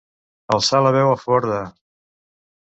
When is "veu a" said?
0.97-1.19